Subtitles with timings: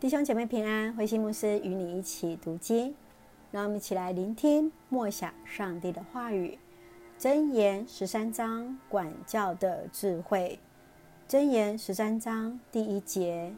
[0.00, 2.94] 弟兄姐妹平安，慧馨牧师与你一起读经，
[3.50, 6.58] 让我们一起来聆听默想上帝的话语。
[7.18, 10.58] 箴言十三章管教的智慧。
[11.26, 13.54] 箴言十三章第一节：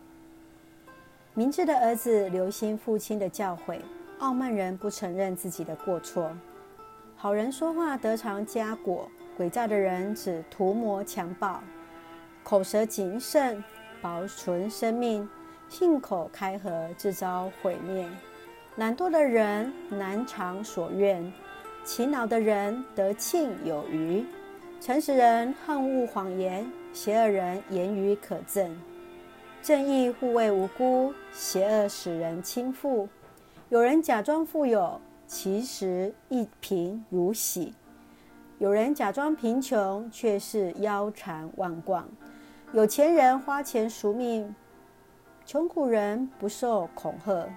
[1.34, 3.80] 明智的儿子留心父亲的教诲，
[4.18, 6.30] 傲慢人不承认自己的过错。
[7.16, 11.60] 好人说话得偿佳果，诡诈的人只图谋强暴。
[12.44, 13.64] 口舌谨慎，
[14.00, 15.28] 保存生命。
[15.68, 18.06] 信口开河，自招毁灭。
[18.76, 21.32] 懒惰的人难偿所愿，
[21.84, 24.24] 勤劳的人得庆有余。
[24.80, 28.70] 诚实人恨恶谎言，邪恶人言语可憎。
[29.62, 33.08] 正义护卫无辜，邪恶使人倾覆。
[33.70, 37.72] 有人假装富有，其实一贫如洗；
[38.58, 42.04] 有人假装贫穷，却是腰缠万贯。
[42.72, 44.54] 有钱人花钱赎命。
[45.46, 47.48] 穷苦人不受恐吓，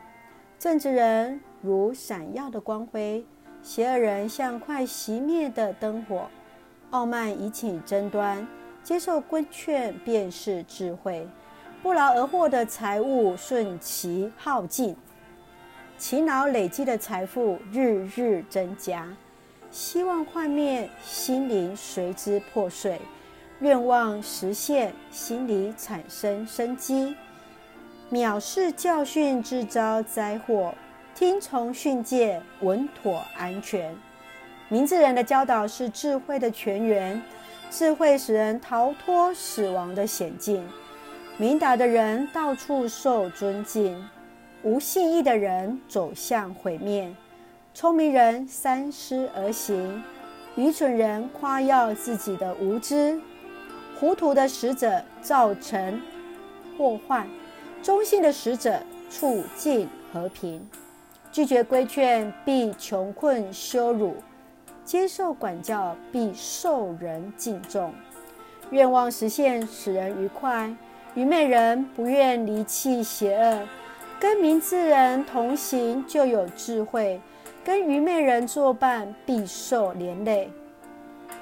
[0.59, 3.25] 正直人如闪耀的光辉，
[3.64, 6.27] 邪恶人像快熄灭的灯火。
[6.91, 8.47] 傲慢引起争端，
[8.83, 11.27] 接受规劝便是智慧。
[11.81, 14.95] 不劳而获的财物瞬其耗尽，
[15.97, 19.08] 勤劳累积的财富日日增加。
[19.71, 22.99] 希望幻灭，心灵随之破碎；
[23.61, 27.16] 愿望实现，心里产生生机。
[28.11, 30.73] 藐视教训，自招灾祸；
[31.13, 33.95] 听从训诫，稳妥安全。
[34.67, 37.21] 明智人的教导是智慧的泉源，
[37.69, 40.67] 智慧使人逃脱死亡的险境。
[41.37, 44.03] 明达的人到处受尊敬，
[44.63, 47.13] 无信义的人走向毁灭。
[47.75, 50.03] 聪明人三思而行，
[50.55, 53.21] 愚蠢人夸耀自己的无知。
[53.99, 56.02] 糊涂的使者造成
[56.75, 57.27] 祸患。
[57.81, 60.67] 忠信的使者促进和平，
[61.31, 64.16] 拒绝规劝必穷困羞辱，
[64.83, 67.93] 接受管教必受人敬重。
[68.71, 70.71] 愿望实现使人愉快，
[71.15, 73.59] 愚昧人不愿离弃邪恶。
[74.20, 77.20] 跟明智人同行就有智慧，
[77.64, 80.52] 跟愚昧人作伴必受连累。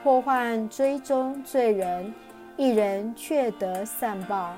[0.04, 2.14] 祸患追踪罪人，
[2.56, 4.54] 一人却得善报。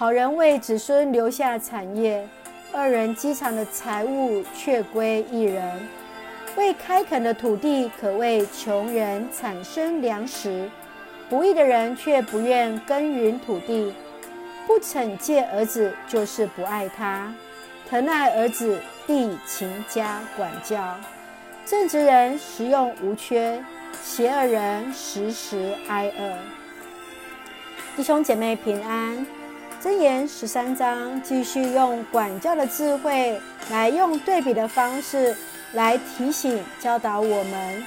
[0.00, 2.26] 好人为子孙留下产业，
[2.72, 5.62] 二人积藏的财物却归一人。
[6.56, 10.70] 未开垦的土地可为穷人产生粮食，
[11.28, 13.92] 不义的人却不愿耕耘土地。
[14.66, 17.30] 不惩戒儿子就是不爱他，
[17.86, 20.96] 疼爱儿子必勤加管教。
[21.66, 23.62] 正直人食用无缺，
[24.02, 26.38] 邪恶人时时挨饿。
[27.98, 29.26] 弟兄姐妹平安。
[29.82, 35.34] 箴言十三章继续用管教的智慧，来用对比的方式
[35.72, 37.82] 来提醒教导我们。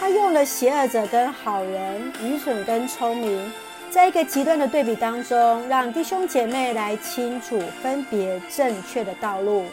[0.00, 3.52] 他用了邪恶者跟好人、愚蠢跟聪明，
[3.90, 9.66] 在一个极端的对比当中，让弟兄姐妹来清楚分别正确的道路。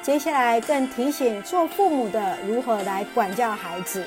[0.00, 4.02] 接下来更提醒做父母的如何来管教孩子，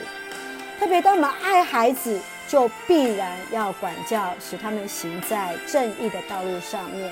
[0.80, 2.20] 特别当我们爱孩子。
[2.54, 7.12] 就必然要管教，使他们行在正义的道路上面。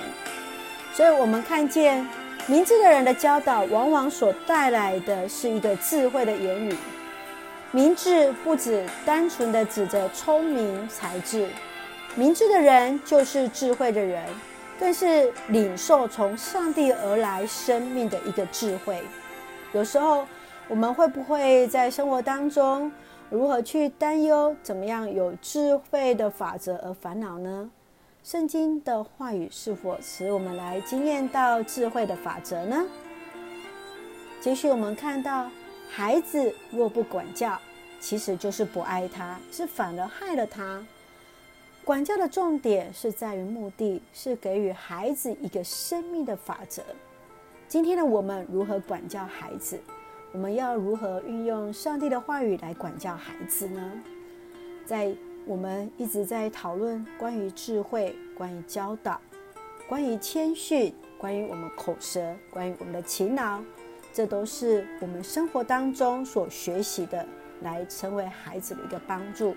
[0.94, 2.06] 所以，我们看见
[2.46, 6.72] 明智的人的教导，往往所带来的是一个智慧的言语。
[7.72, 11.48] 明智不只单纯的指着聪明才智，
[12.14, 14.24] 明智的人就是智慧的人，
[14.78, 19.02] 更是领受从上帝而来生命的一个智慧。
[19.72, 20.24] 有时候，
[20.68, 22.92] 我们会不会在生活当中，
[23.32, 24.54] 如何去担忧？
[24.62, 27.70] 怎么样有智慧的法则而烦恼呢？
[28.22, 32.84] 圣经的话语是否使我们来经验到智慧的法则呢？
[34.42, 35.50] 继续，我们看到
[35.88, 37.58] 孩子若不管教，
[37.98, 40.84] 其实就是不爱他，是反而害了他。
[41.86, 46.82] 管教的重点是在于目的，是给予孩子一个生命的法则。
[47.66, 49.80] 今天的我们如何管教孩子？
[50.32, 53.92] 我们要如何运用上帝的话语来管教孩子呢？
[54.86, 55.14] 在
[55.44, 59.20] 我们一直在讨论关于智慧、关于教导、
[59.86, 63.60] 关于谦逊、关于我们口舌、关于我们的勤劳，
[64.10, 67.26] 这都是我们生活当中所学习的，
[67.60, 69.54] 来成为孩子的一个帮助。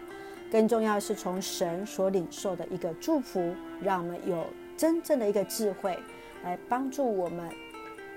[0.51, 4.45] 更重要是从神所领受的一个祝福，让我们有
[4.75, 5.97] 真正的一个智慧
[6.43, 7.49] 来帮助我们。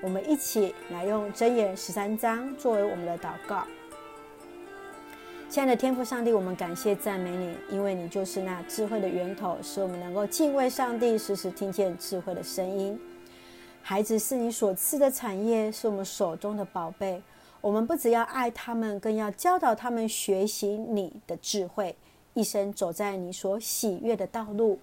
[0.01, 3.65] 我们一起来用箴言十三章作为我们的祷告。
[5.49, 13.01] 亲爱的天父上帝，我们感谢赞美你，因为你就是那智慧的源头，使我们能够敬畏上帝，时时听见智慧的声音。
[13.83, 17.21] 孩子是你所赐的产业，是我们手中的宝贝。
[17.61, 21.97] 我们不只要爱他们，更要教导他们学习你的智慧，
[22.35, 24.79] 一生走在你所喜悦的道路。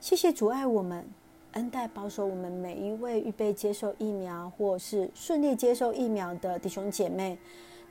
[0.00, 1.08] 谢谢阻碍我们，
[1.52, 7.38] 恩待保守我们每一位预备接受疫苗或是顺利接受疫苗的弟兄姐妹，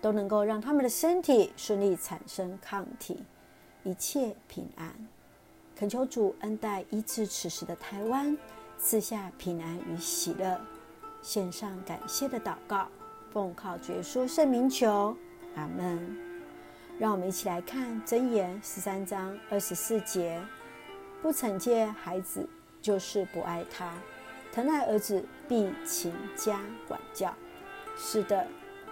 [0.02, 3.24] 都能够让他们的身体顺利产生抗体，
[3.84, 4.94] 一切平安。
[5.76, 8.38] 恳求主恩待医治此时的台湾，
[8.78, 10.60] 赐下平安与喜乐。
[11.22, 12.88] 献上感谢的祷告，
[13.32, 15.16] 奉靠主耶稣圣名求，
[15.56, 16.18] 阿门。
[16.98, 20.42] 让我们一起来看箴言十三章二十四节：
[21.22, 22.48] 不惩戒孩子，
[22.90, 23.86] 就是不爱他；
[24.52, 27.32] 疼爱儿子，必勤加管教。
[27.96, 28.48] 是的，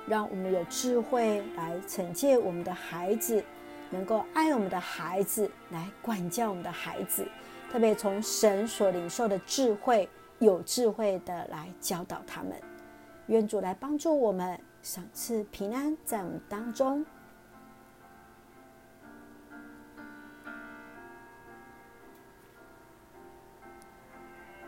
[0.05, 3.43] 让我们有智慧来惩戒我们的孩子。
[3.89, 7.27] 能够爱我们的孩子，来管教我们的孩子，
[7.71, 10.07] 特别从神所领受的智慧，
[10.37, 12.51] 有智慧的来教导他们。
[13.25, 17.03] 愿主来帮助我们，赏赐平安在我们当中。